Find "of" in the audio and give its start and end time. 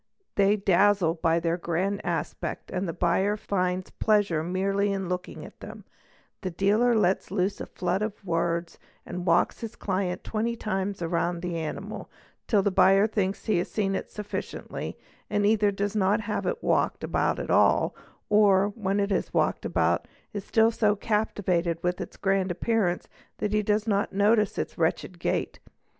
8.01-8.25